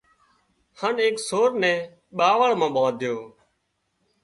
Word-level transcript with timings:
هانَ 0.79 0.95
ايڪ 1.03 1.15
سور 1.29 1.49
نين 1.61 1.79
ٻاوۯ 2.17 2.49
مان 2.59 2.71
ٻانڌيو 2.75 3.15